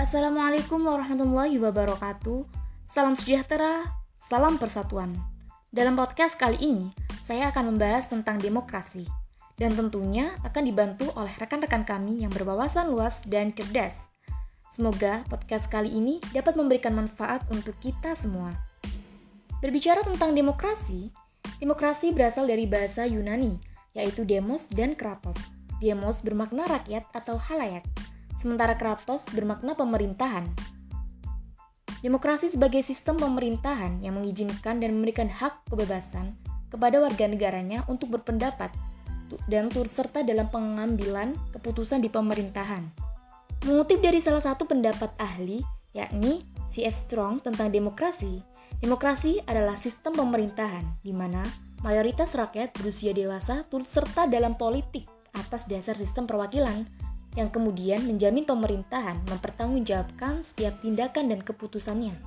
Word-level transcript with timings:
Assalamualaikum 0.00 0.80
warahmatullahi 0.88 1.60
wabarakatuh. 1.60 2.48
Salam 2.88 3.12
sejahtera, 3.12 3.84
salam 4.16 4.56
persatuan. 4.56 5.12
Dalam 5.68 5.92
podcast 5.92 6.40
kali 6.40 6.56
ini, 6.56 6.88
saya 7.20 7.52
akan 7.52 7.76
membahas 7.76 8.08
tentang 8.08 8.40
demokrasi 8.40 9.04
dan 9.60 9.76
tentunya 9.76 10.32
akan 10.40 10.64
dibantu 10.64 11.12
oleh 11.20 11.28
rekan-rekan 11.36 11.84
kami 11.84 12.24
yang 12.24 12.32
berwawasan 12.32 12.88
luas 12.88 13.28
dan 13.28 13.52
cerdas. 13.52 14.08
Semoga 14.72 15.20
podcast 15.28 15.68
kali 15.68 15.92
ini 15.92 16.16
dapat 16.32 16.56
memberikan 16.56 16.96
manfaat 16.96 17.44
untuk 17.52 17.76
kita 17.76 18.16
semua. 18.16 18.56
Berbicara 19.60 20.00
tentang 20.00 20.32
demokrasi, 20.32 21.12
demokrasi 21.60 22.16
berasal 22.16 22.48
dari 22.48 22.64
bahasa 22.64 23.04
Yunani, 23.04 23.60
yaitu 23.92 24.24
demos 24.24 24.72
dan 24.72 24.96
kratos. 24.96 25.52
Demos 25.76 26.24
bermakna 26.24 26.64
rakyat 26.72 27.04
atau 27.12 27.36
halayak, 27.36 27.84
sementara 28.40 28.80
kratos 28.80 29.28
bermakna 29.36 29.76
pemerintahan. 29.76 30.48
Demokrasi 32.00 32.48
sebagai 32.48 32.80
sistem 32.80 33.20
pemerintahan 33.20 34.00
yang 34.00 34.16
mengizinkan 34.16 34.80
dan 34.80 34.96
memberikan 34.96 35.28
hak 35.28 35.68
kebebasan 35.68 36.32
kepada 36.72 36.96
warga 36.96 37.28
negaranya 37.28 37.84
untuk 37.92 38.16
berpendapat 38.16 38.72
dan 39.44 39.68
turut 39.68 39.92
serta 39.92 40.24
dalam 40.24 40.48
pengambilan 40.48 41.36
keputusan 41.52 42.00
di 42.00 42.08
pemerintahan. 42.08 42.88
Mengutip 43.68 44.00
dari 44.00 44.16
salah 44.16 44.40
satu 44.40 44.64
pendapat 44.64 45.12
ahli, 45.20 45.60
yakni 45.92 46.40
C.F. 46.72 46.96
Strong 46.96 47.44
tentang 47.44 47.68
demokrasi, 47.68 48.40
demokrasi 48.80 49.44
adalah 49.44 49.76
sistem 49.76 50.16
pemerintahan 50.16 51.04
di 51.04 51.12
mana 51.12 51.44
mayoritas 51.84 52.32
rakyat 52.32 52.72
berusia 52.72 53.12
dewasa 53.12 53.68
turut 53.68 53.84
serta 53.84 54.24
dalam 54.24 54.56
politik 54.56 55.04
atas 55.36 55.68
dasar 55.68 55.92
sistem 56.00 56.24
perwakilan 56.24 56.88
yang 57.38 57.50
kemudian 57.50 58.02
menjamin 58.06 58.42
pemerintahan 58.42 59.22
mempertanggungjawabkan 59.30 60.42
setiap 60.42 60.82
tindakan 60.82 61.30
dan 61.30 61.40
keputusannya. 61.44 62.18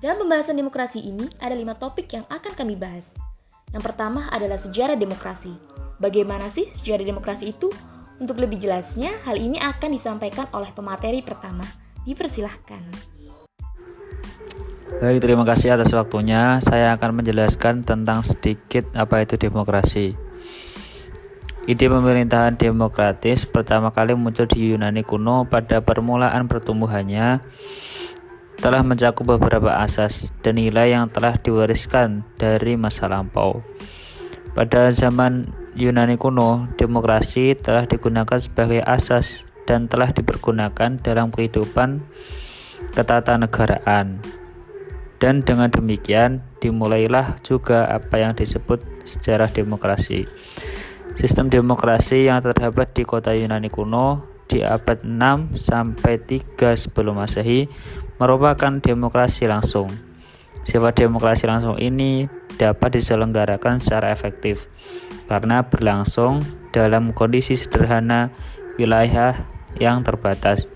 Dalam 0.00 0.16
pembahasan 0.16 0.56
demokrasi 0.56 1.04
ini, 1.04 1.28
ada 1.36 1.52
lima 1.52 1.76
topik 1.76 2.08
yang 2.16 2.24
akan 2.32 2.56
kami 2.56 2.72
bahas. 2.72 3.12
Yang 3.70 3.84
pertama 3.92 4.32
adalah 4.32 4.56
sejarah 4.56 4.96
demokrasi. 4.96 5.52
Bagaimana 6.00 6.48
sih 6.48 6.64
sejarah 6.64 7.04
demokrasi 7.04 7.52
itu? 7.52 7.68
Untuk 8.20 8.40
lebih 8.40 8.60
jelasnya, 8.60 9.12
hal 9.28 9.36
ini 9.36 9.60
akan 9.60 9.92
disampaikan 9.92 10.48
oleh 10.56 10.72
pemateri 10.72 11.20
pertama. 11.20 11.64
Dipersilahkan. 12.04 12.80
Baik, 15.00 15.20
terima 15.24 15.44
kasih 15.48 15.76
atas 15.76 15.92
waktunya. 15.96 16.60
Saya 16.60 16.92
akan 16.96 17.20
menjelaskan 17.20 17.84
tentang 17.84 18.20
sedikit 18.20 18.88
apa 18.92 19.24
itu 19.24 19.40
demokrasi. 19.40 20.29
Ide 21.70 21.86
pemerintahan 21.86 22.58
demokratis 22.58 23.46
pertama 23.46 23.94
kali 23.94 24.18
muncul 24.18 24.42
di 24.42 24.74
Yunani 24.74 25.06
kuno 25.06 25.46
pada 25.46 25.78
permulaan 25.78 26.50
pertumbuhannya 26.50 27.38
telah 28.58 28.82
mencakup 28.82 29.38
beberapa 29.38 29.78
asas 29.78 30.34
dan 30.42 30.58
nilai 30.58 30.90
yang 30.90 31.06
telah 31.14 31.38
diwariskan 31.38 32.26
dari 32.42 32.74
masa 32.74 33.06
lampau. 33.06 33.62
Pada 34.50 34.90
zaman 34.90 35.54
Yunani 35.78 36.18
kuno, 36.18 36.66
demokrasi 36.74 37.54
telah 37.54 37.86
digunakan 37.86 38.42
sebagai 38.42 38.82
asas 38.82 39.46
dan 39.62 39.86
telah 39.86 40.10
dipergunakan 40.10 40.98
dalam 40.98 41.30
kehidupan 41.30 42.02
ketatanegaraan. 42.98 44.18
Dan 45.22 45.46
dengan 45.46 45.70
demikian 45.70 46.42
dimulailah 46.58 47.38
juga 47.46 47.86
apa 47.86 48.18
yang 48.18 48.34
disebut 48.34 48.82
sejarah 49.06 49.54
demokrasi. 49.54 50.26
Sistem 51.18 51.50
demokrasi 51.50 52.30
yang 52.30 52.38
terdapat 52.38 52.94
di 52.94 53.02
kota 53.02 53.34
Yunani 53.34 53.70
kuno 53.72 54.30
di 54.50 54.62
abad 54.66 55.06
6 55.06 55.54
sampai 55.54 56.18
3 56.22 56.74
sebelum 56.74 57.18
Masehi 57.18 57.70
merupakan 58.18 58.78
demokrasi 58.82 59.46
langsung. 59.46 59.90
Sifat 60.66 61.06
demokrasi 61.06 61.48
langsung 61.48 61.80
ini 61.80 62.28
dapat 62.60 63.00
diselenggarakan 63.00 63.80
secara 63.80 64.12
efektif 64.12 64.68
karena 65.30 65.64
berlangsung 65.64 66.42
dalam 66.74 67.14
kondisi 67.16 67.56
sederhana 67.56 68.34
wilayah 68.76 69.34
yang 69.78 70.02
terbatas. 70.02 70.66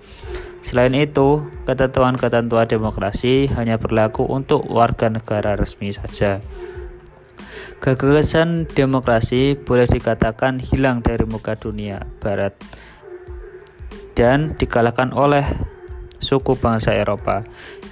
Selain 0.64 0.96
itu, 0.96 1.44
ketentuan-ketentuan 1.68 2.64
demokrasi 2.64 3.52
hanya 3.52 3.76
berlaku 3.76 4.24
untuk 4.24 4.64
warga 4.64 5.12
negara 5.12 5.60
resmi 5.60 5.92
saja. 5.92 6.40
Gagasan 7.82 8.70
demokrasi 8.70 9.56
boleh 9.56 9.86
dikatakan 9.86 10.58
hilang 10.58 11.02
dari 11.02 11.26
muka 11.26 11.58
dunia 11.58 12.06
barat 12.22 12.54
dan 14.14 14.54
dikalahkan 14.54 15.10
oleh 15.10 15.42
suku 16.22 16.54
bangsa 16.56 16.94
Eropa. 16.94 17.42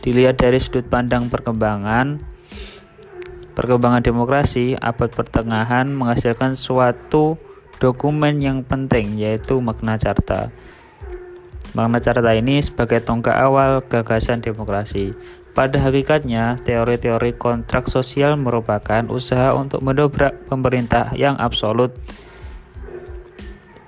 Dilihat 0.03 0.38
dari 0.38 0.59
sudut 0.59 0.87
pandang 0.87 1.31
perkembangan 1.31 2.22
perkembangan 3.53 4.00
demokrasi, 4.00 4.75
abad 4.81 5.12
pertengahan 5.12 5.92
menghasilkan 5.92 6.56
suatu 6.56 7.37
dokumen 7.78 8.41
yang 8.41 8.65
penting 8.65 9.21
yaitu 9.21 9.60
Magna 9.60 10.00
Carta. 10.00 10.48
Magna 11.76 12.00
Carta 12.00 12.32
ini 12.32 12.60
sebagai 12.60 13.04
tonggak 13.04 13.37
awal 13.37 13.84
gagasan 13.84 14.41
demokrasi. 14.41 15.12
Pada 15.52 15.76
hakikatnya, 15.84 16.56
teori-teori 16.64 17.36
kontrak 17.36 17.84
sosial 17.84 18.40
merupakan 18.40 19.04
usaha 19.12 19.52
untuk 19.52 19.84
mendobrak 19.84 20.48
pemerintah 20.48 21.12
yang 21.12 21.36
absolut. 21.36 21.92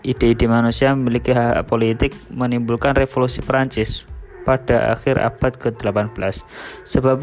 Ide-ide 0.04 0.44
manusia 0.44 0.92
memiliki 0.92 1.32
hak 1.32 1.64
politik 1.64 2.12
menimbulkan 2.28 2.92
revolusi 2.92 3.41
Perancis 3.41 4.04
pada 4.44 4.92
akhir 4.92 5.16
abad 5.16 5.56
ke-18. 5.56 6.44
Sebab 6.84 7.16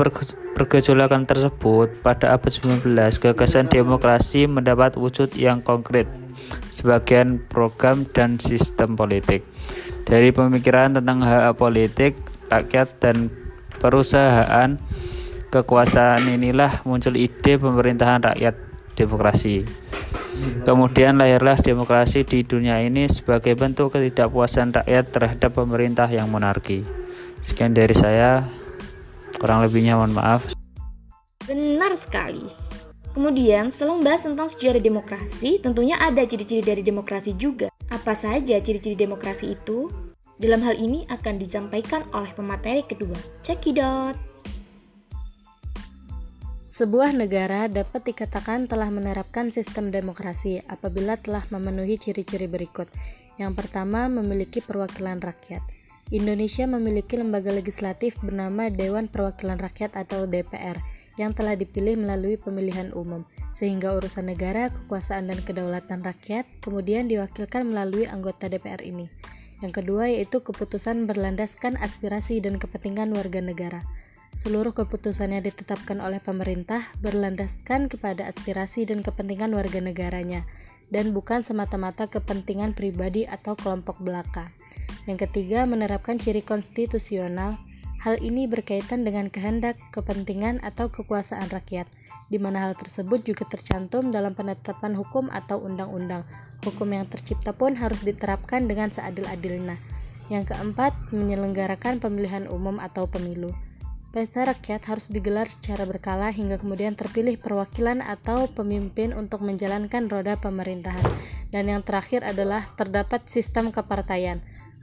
pergejolakan 0.57 1.29
tersebut, 1.29 2.01
pada 2.01 2.33
abad 2.33 2.49
19, 2.49 3.21
gagasan 3.21 3.69
demokrasi 3.69 4.49
mendapat 4.49 4.97
wujud 4.97 5.37
yang 5.37 5.61
konkret 5.61 6.09
sebagian 6.73 7.37
program 7.45 8.09
dan 8.09 8.41
sistem 8.41 8.97
politik. 8.97 9.45
Dari 10.09 10.33
pemikiran 10.33 10.97
tentang 10.97 11.21
hak 11.21 11.61
politik, 11.61 12.17
rakyat 12.49 12.97
dan 12.97 13.29
perusahaan 13.81 14.77
kekuasaan 15.51 16.29
inilah 16.29 16.85
muncul 16.87 17.17
ide 17.17 17.57
pemerintahan 17.57 18.21
rakyat 18.21 18.55
demokrasi. 18.95 19.65
Kemudian 20.63 21.17
lahirlah 21.17 21.59
demokrasi 21.59 22.23
di 22.23 22.45
dunia 22.45 22.79
ini 22.81 23.09
sebagai 23.09 23.57
bentuk 23.57 23.93
ketidakpuasan 23.93 24.73
rakyat 24.73 25.05
terhadap 25.11 25.51
pemerintah 25.53 26.07
yang 26.07 26.31
monarki. 26.31 26.85
Sekian 27.41 27.73
dari 27.73 27.93
saya, 27.97 28.45
kurang 29.41 29.65
lebihnya 29.65 29.97
mohon 29.97 30.13
maaf. 30.13 30.53
Benar 31.45 31.97
sekali. 31.97 32.45
Kemudian, 33.11 33.67
setelah 33.75 33.99
membahas 33.99 34.23
tentang 34.23 34.47
sejarah 34.47 34.79
demokrasi, 34.79 35.59
tentunya 35.59 35.99
ada 35.99 36.23
ciri-ciri 36.23 36.63
dari 36.63 36.79
demokrasi 36.79 37.35
juga. 37.35 37.67
Apa 37.91 38.15
saja 38.15 38.55
ciri-ciri 38.63 38.95
demokrasi 38.95 39.51
itu? 39.51 39.91
Dalam 40.41 40.65
hal 40.65 40.73
ini 40.81 41.05
akan 41.05 41.37
disampaikan 41.37 42.01
oleh 42.17 42.33
pemateri 42.33 42.81
kedua. 42.81 43.13
Cekidot. 43.45 44.17
Sebuah 46.65 47.13
negara 47.13 47.69
dapat 47.69 48.09
dikatakan 48.09 48.65
telah 48.65 48.89
menerapkan 48.89 49.53
sistem 49.53 49.93
demokrasi 49.93 50.65
apabila 50.65 51.13
telah 51.21 51.45
memenuhi 51.53 52.01
ciri-ciri 52.01 52.49
berikut. 52.49 52.89
Yang 53.37 53.53
pertama, 53.53 54.09
memiliki 54.09 54.65
perwakilan 54.65 55.21
rakyat. 55.21 55.61
Indonesia 56.09 56.65
memiliki 56.65 57.21
lembaga 57.21 57.53
legislatif 57.53 58.17
bernama 58.25 58.73
Dewan 58.73 59.13
Perwakilan 59.13 59.61
Rakyat 59.61 59.93
atau 59.93 60.25
DPR 60.25 60.81
yang 61.21 61.37
telah 61.37 61.53
dipilih 61.53 62.01
melalui 62.01 62.41
pemilihan 62.41 62.89
umum, 62.97 63.29
sehingga 63.53 63.93
urusan 63.93 64.33
negara, 64.33 64.73
kekuasaan, 64.73 65.29
dan 65.29 65.37
kedaulatan 65.45 66.01
rakyat 66.01 66.49
kemudian 66.65 67.05
diwakilkan 67.05 67.61
melalui 67.61 68.09
anggota 68.09 68.49
DPR 68.49 68.81
ini. 68.81 69.20
Yang 69.61 69.85
kedua 69.85 70.09
yaitu 70.09 70.41
keputusan 70.41 71.05
berlandaskan 71.05 71.77
aspirasi 71.77 72.41
dan 72.41 72.57
kepentingan 72.57 73.13
warga 73.13 73.39
negara. 73.45 73.85
Seluruh 74.41 74.73
keputusannya 74.73 75.45
ditetapkan 75.45 76.01
oleh 76.01 76.17
pemerintah 76.17 76.81
berlandaskan 77.05 77.93
kepada 77.93 78.25
aspirasi 78.25 78.89
dan 78.89 79.05
kepentingan 79.05 79.53
warga 79.53 79.77
negaranya 79.77 80.49
dan 80.89 81.13
bukan 81.13 81.45
semata-mata 81.45 82.09
kepentingan 82.09 82.73
pribadi 82.73 83.29
atau 83.29 83.53
kelompok 83.53 84.01
belaka. 84.01 84.49
Yang 85.05 85.29
ketiga, 85.29 85.69
menerapkan 85.69 86.17
ciri 86.17 86.41
konstitusional. 86.41 87.57
Hal 88.01 88.17
ini 88.17 88.49
berkaitan 88.49 89.05
dengan 89.05 89.29
kehendak, 89.29 89.77
kepentingan, 89.93 90.57
atau 90.65 90.89
kekuasaan 90.89 91.53
rakyat, 91.53 91.85
di 92.33 92.41
mana 92.41 92.65
hal 92.65 92.73
tersebut 92.73 93.21
juga 93.21 93.45
tercantum 93.45 94.09
dalam 94.09 94.33
penetapan 94.33 94.97
hukum 94.97 95.29
atau 95.29 95.61
undang-undang, 95.61 96.25
Hukum 96.61 96.93
yang 96.93 97.09
tercipta 97.09 97.57
pun 97.57 97.73
harus 97.73 98.05
diterapkan 98.05 98.69
dengan 98.69 98.93
seadil-adilnya. 98.93 99.81
Yang 100.29 100.53
keempat, 100.53 100.93
menyelenggarakan 101.09 101.97
pemilihan 101.97 102.45
umum 102.45 102.77
atau 102.77 103.09
pemilu. 103.09 103.49
Pesta 104.13 104.45
rakyat 104.45 104.85
harus 104.85 105.09
digelar 105.09 105.49
secara 105.49 105.89
berkala 105.89 106.29
hingga 106.29 106.61
kemudian 106.61 106.93
terpilih 106.93 107.41
perwakilan 107.41 108.05
atau 108.05 108.45
pemimpin 108.45 109.15
untuk 109.17 109.41
menjalankan 109.41 110.05
roda 110.05 110.37
pemerintahan. 110.37 111.01
Dan 111.49 111.71
yang 111.71 111.81
terakhir 111.81 112.21
adalah 112.21 112.61
terdapat 112.77 113.25
sistem 113.25 113.73
kepartaian. 113.73 114.37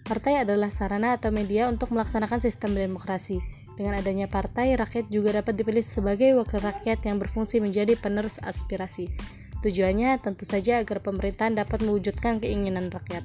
Partai 0.09 0.41
adalah 0.41 0.73
sarana 0.73 1.21
atau 1.21 1.29
media 1.29 1.69
untuk 1.69 1.93
melaksanakan 1.93 2.41
sistem 2.41 2.73
demokrasi. 2.73 3.45
Dengan 3.77 4.01
adanya 4.01 4.25
partai, 4.25 4.73
rakyat 4.73 5.13
juga 5.13 5.37
dapat 5.37 5.61
dipilih 5.61 5.85
sebagai 5.85 6.33
wakil 6.33 6.65
rakyat 6.65 7.05
yang 7.05 7.21
berfungsi 7.21 7.61
menjadi 7.61 7.93
penerus 7.93 8.41
aspirasi. 8.41 9.13
Tujuannya 9.61 10.17
tentu 10.25 10.49
saja 10.49 10.81
agar 10.81 11.05
pemerintahan 11.05 11.61
dapat 11.61 11.85
mewujudkan 11.85 12.41
keinginan 12.41 12.89
rakyat. 12.89 13.21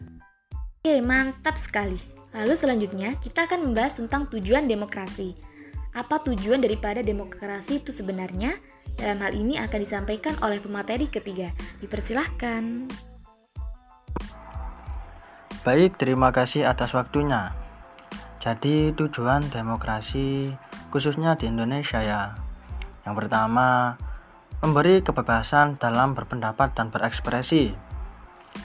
Oke, 0.83 0.99
mantap 0.99 1.55
sekali. 1.55 1.95
Lalu 2.35 2.53
selanjutnya 2.59 3.15
kita 3.15 3.47
akan 3.47 3.71
membahas 3.71 4.03
tentang 4.03 4.27
tujuan 4.27 4.67
demokrasi. 4.67 5.39
Apa 5.95 6.19
tujuan 6.19 6.59
daripada 6.59 6.99
demokrasi 6.99 7.79
itu 7.79 7.95
sebenarnya? 7.95 8.59
Dalam 8.99 9.23
hal 9.23 9.31
ini 9.31 9.55
akan 9.55 9.79
disampaikan 9.79 10.35
oleh 10.43 10.59
pemateri 10.59 11.07
ketiga. 11.07 11.55
Dipersilahkan. 11.79 12.91
Baik, 15.63 15.95
terima 15.95 16.35
kasih 16.35 16.67
atas 16.67 16.91
waktunya. 16.91 17.55
Jadi 18.43 18.91
tujuan 18.99 19.47
demokrasi 19.47 20.51
khususnya 20.91 21.39
di 21.39 21.47
Indonesia 21.47 22.03
ya. 22.03 22.35
Yang 23.07 23.15
pertama, 23.23 23.95
memberi 24.59 24.99
kebebasan 24.99 25.79
dalam 25.79 26.19
berpendapat 26.19 26.75
dan 26.75 26.91
berekspresi. 26.91 27.71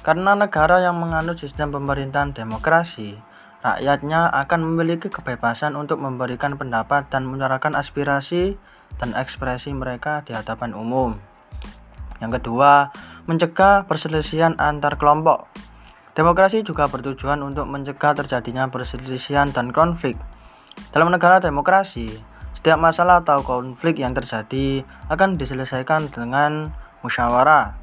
Karena 0.02 0.34
negara 0.34 0.82
yang 0.82 0.98
menganut 0.98 1.38
sistem 1.38 1.70
pemerintahan 1.70 2.34
demokrasi, 2.34 3.14
rakyatnya 3.62 4.34
akan 4.34 4.66
memiliki 4.66 5.06
kebebasan 5.06 5.78
untuk 5.78 6.02
memberikan 6.02 6.58
pendapat 6.58 7.06
dan 7.14 7.30
menyuarakan 7.30 7.78
aspirasi 7.78 8.58
dan 8.98 9.14
ekspresi 9.14 9.70
mereka 9.70 10.26
di 10.26 10.34
hadapan 10.34 10.74
umum. 10.74 11.14
Yang 12.18 12.42
kedua, 12.42 12.90
mencegah 13.30 13.86
perselisihan 13.86 14.58
antar 14.58 14.98
kelompok 14.98 15.67
Demokrasi 16.18 16.66
juga 16.66 16.90
bertujuan 16.90 17.38
untuk 17.46 17.70
mencegah 17.70 18.10
terjadinya 18.10 18.66
perselisihan 18.66 19.54
dan 19.54 19.70
konflik. 19.70 20.18
Dalam 20.90 21.14
negara 21.14 21.38
demokrasi, 21.38 22.10
setiap 22.58 22.74
masalah 22.74 23.22
atau 23.22 23.46
konflik 23.46 24.02
yang 24.02 24.18
terjadi 24.18 24.82
akan 25.14 25.38
diselesaikan 25.38 26.10
dengan 26.10 26.74
musyawarah. 27.06 27.78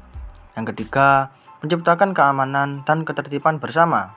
Yang 0.52 0.76
ketiga, 0.76 1.32
menciptakan 1.64 2.12
keamanan 2.12 2.84
dan 2.84 3.08
ketertiban 3.08 3.56
bersama. 3.56 4.12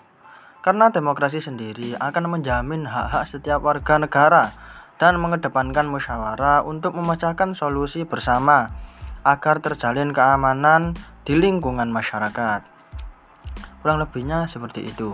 Karena 0.59 0.91
demokrasi 0.91 1.39
sendiri 1.39 1.95
akan 1.95 2.27
menjamin 2.27 2.91
hak-hak 2.91 3.23
setiap 3.23 3.63
warga 3.63 4.03
negara 4.03 4.51
dan 4.99 5.15
mengedepankan 5.15 5.87
musyawarah 5.87 6.67
untuk 6.67 6.91
memecahkan 6.91 7.55
solusi 7.55 8.03
bersama 8.03 8.67
agar 9.23 9.63
terjalin 9.63 10.11
keamanan 10.11 10.99
di 11.23 11.39
lingkungan 11.39 11.87
masyarakat. 11.87 12.78
Kurang 13.79 14.03
lebihnya 14.03 14.43
seperti 14.45 14.87
itu. 14.91 15.11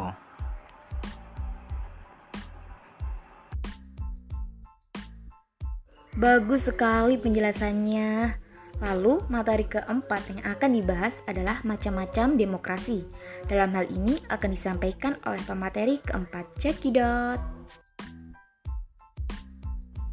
Bagus 6.16 6.72
sekali 6.72 7.20
penjelasannya. 7.20 8.40
Lalu, 8.80 9.24
materi 9.28 9.68
keempat 9.68 10.32
yang 10.32 10.42
akan 10.48 10.70
dibahas 10.76 11.24
adalah 11.28 11.60
macam-macam 11.68 12.40
demokrasi. 12.40 13.04
Dalam 13.52 13.76
hal 13.76 13.88
ini 13.92 14.20
akan 14.32 14.50
disampaikan 14.52 15.20
oleh 15.28 15.40
pemateri 15.44 16.00
keempat. 16.00 16.56
Cekidot. 16.56 17.40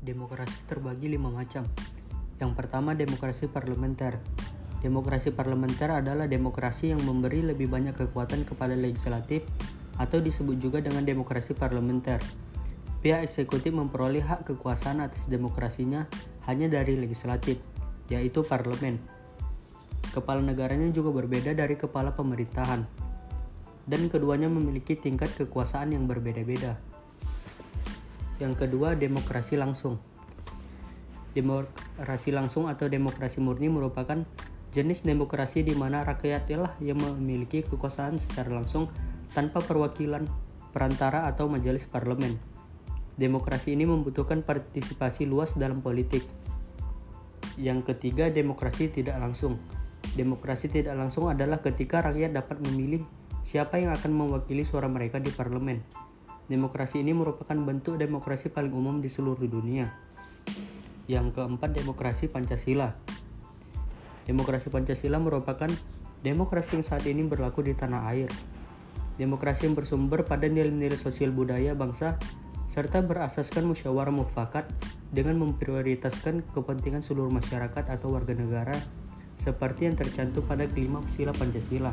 Demokrasi 0.02 0.66
terbagi 0.66 1.06
lima 1.06 1.30
macam. 1.30 1.66
Yang 2.42 2.52
pertama 2.58 2.98
demokrasi 2.98 3.46
parlementer. 3.46 4.18
Demokrasi 4.82 5.30
parlementer 5.30 5.94
adalah 5.94 6.26
demokrasi 6.26 6.90
yang 6.90 7.06
memberi 7.06 7.46
lebih 7.46 7.70
banyak 7.70 7.94
kekuatan 7.94 8.42
kepada 8.42 8.74
legislatif 8.74 9.46
atau 9.94 10.18
disebut 10.18 10.58
juga 10.58 10.82
dengan 10.82 11.06
demokrasi 11.06 11.54
parlementer. 11.54 12.18
Pihak 12.98 13.22
eksekutif 13.22 13.70
memperoleh 13.70 14.22
hak 14.22 14.42
kekuasaan 14.46 15.02
atas 15.02 15.30
demokrasinya 15.30 16.10
hanya 16.50 16.66
dari 16.66 16.98
legislatif, 16.98 17.62
yaitu 18.10 18.42
parlemen. 18.42 18.98
Kepala 20.10 20.42
negaranya 20.42 20.90
juga 20.90 21.14
berbeda 21.14 21.54
dari 21.54 21.78
kepala 21.78 22.14
pemerintahan, 22.18 22.82
dan 23.86 24.02
keduanya 24.10 24.50
memiliki 24.50 24.98
tingkat 24.98 25.30
kekuasaan 25.34 25.94
yang 25.94 26.10
berbeda-beda. 26.10 26.78
Yang 28.42 28.66
kedua, 28.66 28.98
demokrasi 28.98 29.54
langsung. 29.54 30.02
Demokrasi 31.32 32.34
langsung 32.34 32.66
atau 32.66 32.90
demokrasi 32.90 33.38
murni 33.38 33.70
merupakan 33.70 34.20
Jenis 34.72 35.04
demokrasi 35.04 35.60
di 35.60 35.76
mana 35.76 36.00
rakyat 36.00 36.48
ialah 36.48 36.72
yang 36.80 36.96
memiliki 36.96 37.60
kekuasaan 37.60 38.16
secara 38.16 38.48
langsung 38.56 38.88
tanpa 39.36 39.60
perwakilan 39.60 40.24
perantara 40.72 41.28
atau 41.28 41.44
majelis 41.44 41.84
parlemen. 41.84 42.40
Demokrasi 43.20 43.76
ini 43.76 43.84
membutuhkan 43.84 44.40
partisipasi 44.40 45.28
luas 45.28 45.60
dalam 45.60 45.84
politik. 45.84 46.24
Yang 47.60 47.92
ketiga, 47.92 48.32
demokrasi 48.32 48.88
tidak 48.88 49.20
langsung. 49.20 49.60
Demokrasi 50.16 50.72
tidak 50.72 50.96
langsung 50.96 51.28
adalah 51.28 51.60
ketika 51.60 52.00
rakyat 52.00 52.32
dapat 52.32 52.64
memilih 52.64 53.04
siapa 53.44 53.76
yang 53.76 53.92
akan 53.92 54.16
mewakili 54.16 54.64
suara 54.64 54.88
mereka 54.88 55.20
di 55.20 55.28
parlemen. 55.28 55.84
Demokrasi 56.48 57.04
ini 57.04 57.12
merupakan 57.12 57.54
bentuk 57.60 58.00
demokrasi 58.00 58.48
paling 58.48 58.72
umum 58.72 59.04
di 59.04 59.12
seluruh 59.12 59.44
dunia. 59.44 59.92
Yang 61.04 61.36
keempat, 61.36 61.76
demokrasi 61.76 62.32
Pancasila. 62.32 62.96
Demokrasi 64.22 64.70
Pancasila 64.70 65.18
merupakan 65.18 65.68
demokrasi 66.22 66.78
yang 66.78 66.86
saat 66.86 67.04
ini 67.10 67.26
berlaku 67.26 67.66
di 67.66 67.74
tanah 67.74 68.06
air. 68.14 68.30
Demokrasi 69.18 69.66
yang 69.66 69.74
bersumber 69.74 70.22
pada 70.22 70.46
nilai-nilai 70.46 70.96
sosial 70.96 71.34
budaya 71.34 71.74
bangsa 71.74 72.16
serta 72.70 73.04
berasaskan 73.04 73.68
musyawarah 73.68 74.14
mufakat 74.14 74.64
dengan 75.12 75.36
memprioritaskan 75.42 76.40
kepentingan 76.56 77.04
seluruh 77.04 77.28
masyarakat 77.28 77.84
atau 77.84 78.16
warga 78.16 78.32
negara 78.32 78.78
seperti 79.36 79.90
yang 79.90 79.98
tercantum 79.98 80.40
pada 80.46 80.64
kelima 80.70 81.04
sila 81.04 81.36
Pancasila. 81.36 81.92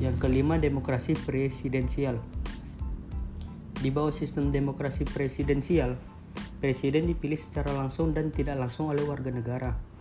Yang 0.00 0.16
kelima, 0.22 0.56
demokrasi 0.56 1.18
presidensial. 1.18 2.22
Di 3.82 3.90
bawah 3.90 4.14
sistem 4.14 4.54
demokrasi 4.54 5.02
presidensial, 5.02 5.98
presiden 6.62 7.10
dipilih 7.10 7.36
secara 7.36 7.74
langsung 7.74 8.14
dan 8.14 8.30
tidak 8.30 8.56
langsung 8.62 8.88
oleh 8.88 9.02
warga 9.02 9.34
negara. 9.34 9.91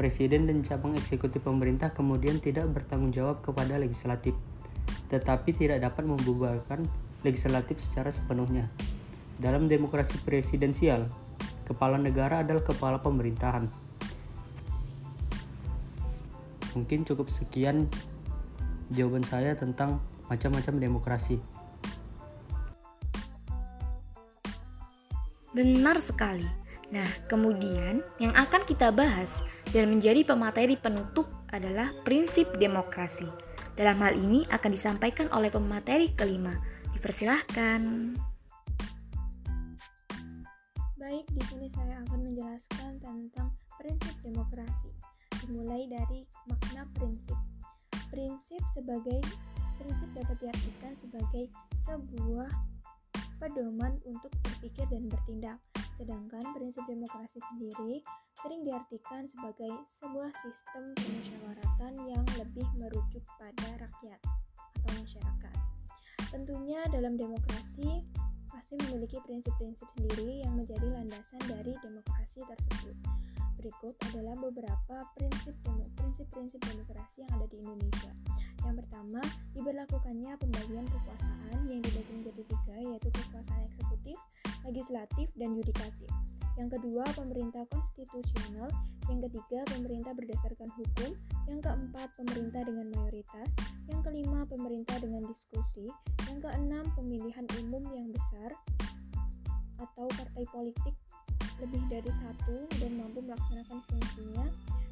Presiden 0.00 0.48
dan 0.48 0.64
cabang 0.64 0.96
eksekutif 0.96 1.44
pemerintah 1.44 1.92
kemudian 1.92 2.40
tidak 2.40 2.72
bertanggung 2.72 3.12
jawab 3.12 3.44
kepada 3.44 3.76
legislatif, 3.76 4.32
tetapi 5.12 5.52
tidak 5.52 5.84
dapat 5.84 6.08
membubarkan 6.08 6.88
legislatif 7.20 7.84
secara 7.84 8.08
sepenuhnya. 8.08 8.72
Dalam 9.36 9.68
demokrasi 9.68 10.16
presidensial, 10.24 11.04
kepala 11.68 12.00
negara 12.00 12.40
adalah 12.40 12.64
kepala 12.64 13.04
pemerintahan. 13.04 13.68
Mungkin 16.72 17.04
cukup 17.04 17.28
sekian 17.28 17.84
jawaban 18.88 19.20
saya 19.20 19.52
tentang 19.52 20.00
macam-macam 20.32 20.80
demokrasi. 20.80 21.36
Benar 25.52 26.00
sekali. 26.00 26.69
Nah, 26.90 27.06
kemudian 27.30 28.02
yang 28.18 28.34
akan 28.34 28.66
kita 28.66 28.90
bahas 28.90 29.46
dan 29.70 29.86
menjadi 29.94 30.26
pemateri 30.26 30.74
penutup 30.74 31.30
adalah 31.54 31.94
prinsip 32.02 32.50
demokrasi. 32.58 33.30
Dalam 33.78 34.02
hal 34.02 34.18
ini 34.18 34.42
akan 34.50 34.70
disampaikan 34.74 35.30
oleh 35.30 35.54
pemateri 35.54 36.10
kelima. 36.10 36.58
Dipersilahkan. 36.90 37.80
Baik, 40.98 41.26
di 41.30 41.42
sini 41.46 41.70
saya 41.70 42.02
akan 42.10 42.18
menjelaskan 42.26 42.98
tentang 42.98 43.54
prinsip 43.78 44.14
demokrasi. 44.26 44.90
Dimulai 45.46 45.86
dari 45.86 46.26
makna 46.50 46.90
prinsip. 46.98 47.38
Prinsip 48.10 48.62
sebagai 48.74 49.22
prinsip 49.78 50.10
dapat 50.12 50.36
diartikan 50.42 50.92
sebagai 50.98 51.46
sebuah 51.86 52.50
pedoman 53.40 53.96
untuk 54.04 54.34
berpikir 54.44 54.84
dan 54.90 55.08
bertindak. 55.08 55.58
Sedangkan 56.00 56.56
prinsip 56.56 56.80
demokrasi 56.88 57.44
sendiri 57.52 58.00
sering 58.40 58.64
diartikan 58.64 59.28
sebagai 59.28 59.84
sebuah 59.92 60.32
sistem 60.40 60.96
kemusyawaratan 60.96 61.92
yang 62.08 62.24
lebih 62.40 62.64
merujuk 62.80 63.20
pada 63.36 63.68
rakyat 63.76 64.16
atau 64.80 64.92
masyarakat. 64.96 65.56
Tentunya 66.32 66.80
dalam 66.88 67.20
demokrasi 67.20 68.00
pasti 68.48 68.80
memiliki 68.88 69.20
prinsip-prinsip 69.28 69.84
sendiri 69.92 70.40
yang 70.40 70.56
menjadi 70.56 70.88
landasan 70.88 71.42
dari 71.44 71.76
demokrasi 71.84 72.48
tersebut. 72.48 72.96
Berikut 73.60 73.92
adalah 74.08 74.40
beberapa 74.40 75.04
prinsip 75.20 75.52
prinsip-prinsip 76.00 76.64
demokrasi 76.64 77.28
yang 77.28 77.32
ada 77.36 77.46
di 77.52 77.60
Indonesia. 77.60 78.08
Yang 78.64 78.88
pertama, 78.88 79.20
diberlakukannya 79.52 80.32
pembagian 80.40 80.88
kekuasaan 80.88 81.68
yang 81.68 81.84
dibagi 81.84 82.12
menjadi 82.24 82.42
tiga, 82.48 82.76
yaitu 82.80 83.08
kekuasaan 83.12 83.60
eksekutif, 83.68 84.16
legislatif, 84.66 85.30
dan 85.36 85.56
yudikatif. 85.56 86.10
Yang 86.60 86.76
kedua, 86.76 87.04
pemerintah 87.16 87.64
konstitusional. 87.72 88.68
Yang 89.08 89.30
ketiga, 89.30 89.64
pemerintah 89.72 90.12
berdasarkan 90.12 90.68
hukum. 90.76 91.10
Yang 91.48 91.60
keempat, 91.64 92.08
pemerintah 92.20 92.62
dengan 92.68 92.86
mayoritas. 92.92 93.48
Yang 93.88 94.00
kelima, 94.04 94.44
pemerintah 94.44 94.96
dengan 95.00 95.24
diskusi. 95.24 95.88
Yang 96.28 96.38
keenam, 96.50 96.84
pemilihan 96.92 97.46
umum 97.64 97.84
yang 97.96 98.12
besar 98.12 98.52
atau 99.80 100.04
partai 100.12 100.44
politik 100.52 100.92
lebih 101.60 101.80
dari 101.88 102.12
satu 102.12 102.68
dan 102.76 102.92
mampu 103.00 103.24
melaksanakan 103.24 103.80
fungsinya. 103.88 104.46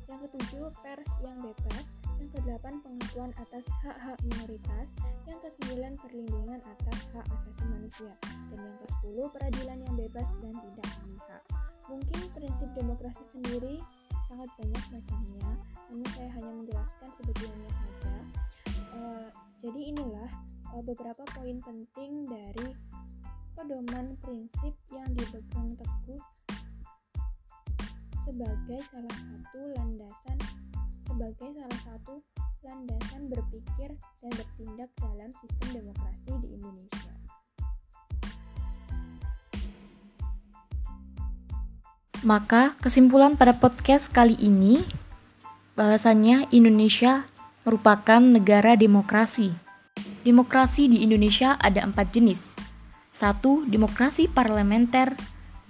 Yang 0.08 0.18
ketujuh, 0.28 0.72
pers 0.80 1.10
yang 1.20 1.36
bebas. 1.44 1.84
Yang 2.18 2.30
kedelapan, 2.38 2.74
pengakuan 2.82 3.32
atas 3.38 3.64
hak-hak 3.82 4.18
minoritas. 4.26 4.86
Yang 5.24 5.38
kesembilan, 5.46 5.94
perlindungan 6.02 6.60
atas 6.62 6.98
hak 7.14 7.26
asasi 7.30 7.64
manusia. 7.70 8.12
Dan 8.50 8.58
yang 8.58 8.76
kesepuluh, 8.82 9.26
peradilan 9.30 9.78
yang 9.82 9.94
bebas 9.94 10.28
dan 10.42 10.54
tidak 10.54 10.88
memihak. 11.02 11.42
Mungkin 11.88 12.20
prinsip 12.36 12.68
demokrasi 12.76 13.24
sendiri 13.32 13.80
sangat 14.28 14.50
banyak 14.60 14.84
macamnya, 14.92 15.50
namun 15.88 16.08
saya 16.12 16.28
hanya 16.36 16.52
menjelaskan 16.52 17.08
sebetulnya 17.16 17.70
saja. 17.72 18.14
Uh, 18.92 19.28
jadi 19.56 19.80
inilah 19.96 20.30
uh, 20.76 20.82
beberapa 20.84 21.24
poin 21.32 21.58
penting 21.64 22.28
dari 22.28 22.76
pedoman 23.56 24.20
prinsip 24.20 24.76
yang 24.92 25.08
dipegang 25.16 25.72
teguh 25.80 26.22
sebagai 28.20 28.80
salah 28.92 29.16
satu 29.16 29.60
landasan 29.80 30.38
sebagai 31.08 31.48
salah 31.56 31.80
satu 31.88 32.14
landasan 32.60 33.22
berpikir 33.32 33.90
dan 34.20 34.30
bertindak 34.36 34.90
dalam 35.00 35.30
sistem 35.40 35.68
demokrasi 35.80 36.30
di 36.44 36.48
Indonesia. 36.52 37.12
Maka 42.26 42.74
kesimpulan 42.82 43.38
pada 43.38 43.56
podcast 43.56 44.12
kali 44.12 44.36
ini 44.36 44.84
bahwasannya 45.78 46.50
Indonesia 46.52 47.24
merupakan 47.62 48.20
negara 48.20 48.74
demokrasi. 48.74 49.54
Demokrasi 50.26 50.90
di 50.92 51.06
Indonesia 51.06 51.54
ada 51.56 51.86
empat 51.86 52.10
jenis. 52.12 52.58
Satu, 53.14 53.64
demokrasi 53.64 54.26
parlementer. 54.28 55.14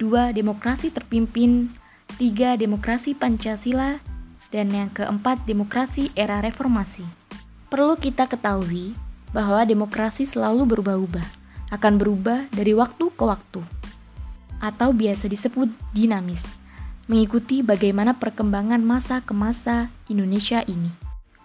Dua, 0.01 0.33
demokrasi 0.33 0.89
terpimpin. 0.89 1.69
Tiga, 2.17 2.57
demokrasi 2.57 3.13
Pancasila. 3.13 4.18
Dan 4.49 4.73
yang 4.73 4.89
keempat, 4.89 5.45
demokrasi 5.45 6.09
era 6.17 6.41
reformasi. 6.41 7.05
Perlu 7.69 8.01
kita 8.01 8.25
ketahui 8.25 8.97
bahwa 9.37 9.61
demokrasi 9.69 10.25
selalu 10.25 10.65
berubah-ubah, 10.65 11.29
akan 11.69 12.01
berubah 12.01 12.49
dari 12.49 12.73
waktu 12.73 13.13
ke 13.13 13.25
waktu 13.29 13.61
atau 14.59 14.91
biasa 14.91 15.31
disebut 15.31 15.71
dinamis, 15.95 16.49
mengikuti 17.07 17.63
bagaimana 17.63 18.17
perkembangan 18.17 18.83
masa 18.83 19.23
ke 19.23 19.37
masa 19.37 19.93
Indonesia 20.11 20.65
ini. 20.67 20.91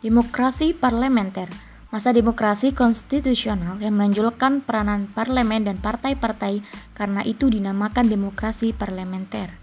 Demokrasi 0.01 0.73
parlementer 0.73 1.51
Masa 1.93 2.09
demokrasi 2.09 2.73
konstitusional 2.73 3.77
yang 3.77 3.93
menonjolkan 3.93 4.65
peranan 4.65 5.05
parlemen 5.13 5.61
dan 5.61 5.77
partai-partai 5.77 6.65
karena 6.97 7.21
itu 7.21 7.53
dinamakan 7.53 8.09
demokrasi 8.09 8.73
parlementer. 8.73 9.53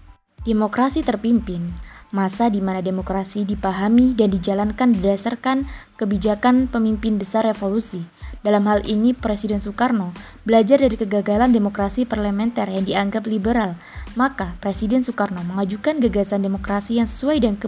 Demokrasi 0.47 1.03
terpimpin 1.03 1.75
masa 2.11 2.51
di 2.51 2.59
mana 2.59 2.83
demokrasi 2.83 3.47
dipahami 3.47 4.13
dan 4.13 4.29
dijalankan 4.31 4.95
berdasarkan 4.95 5.67
kebijakan 5.95 6.67
pemimpin 6.67 7.15
besar 7.17 7.47
revolusi 7.47 8.03
dalam 8.41 8.65
hal 8.65 8.81
ini, 8.89 9.13
Presiden 9.13 9.61
Soekarno 9.61 10.17
belajar 10.49 10.81
dari 10.81 10.97
kegagalan 10.97 11.53
demokrasi 11.53 12.09
parlementer 12.09 12.65
yang 12.73 12.89
dianggap 12.89 13.29
liberal. 13.29 13.77
Maka, 14.17 14.57
Presiden 14.57 15.05
Soekarno 15.05 15.45
mengajukan 15.45 16.01
gagasan 16.01 16.41
demokrasi 16.41 16.97
yang 16.97 17.05
sesuai 17.05 17.37
dengan 17.37 17.61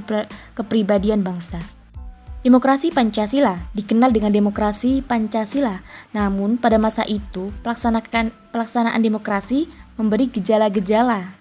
kepribadian 0.58 1.22
bangsa. 1.22 1.62
Demokrasi 2.42 2.92
Pancasila 2.92 3.72
dikenal 3.78 4.12
dengan 4.12 4.34
demokrasi 4.34 5.06
Pancasila, 5.06 5.86
namun 6.12 6.58
pada 6.58 6.82
masa 6.82 7.06
itu 7.06 7.54
pelaksanaan, 7.62 8.34
pelaksanaan 8.50 9.00
demokrasi 9.00 9.70
memberi 9.96 10.28
gejala-gejala. 10.28 11.38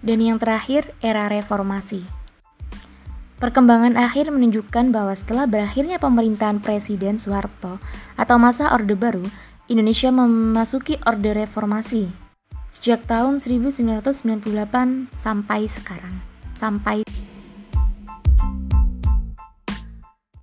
Dan 0.00 0.24
yang 0.24 0.40
terakhir, 0.40 0.88
era 1.04 1.28
reformasi. 1.28 2.19
Perkembangan 3.40 3.96
akhir 3.96 4.28
menunjukkan 4.28 4.92
bahwa 4.92 5.16
setelah 5.16 5.48
berakhirnya 5.48 5.96
pemerintahan 5.96 6.60
Presiden 6.60 7.16
Soeharto 7.16 7.80
atau 8.20 8.36
masa 8.36 8.68
Orde 8.76 8.92
Baru, 8.92 9.24
Indonesia 9.64 10.12
memasuki 10.12 11.00
Orde 11.08 11.32
Reformasi 11.32 12.12
sejak 12.68 13.08
tahun 13.08 13.40
1998 13.40 14.44
sampai 15.08 15.64
sekarang. 15.64 16.20
Sampai 16.52 17.00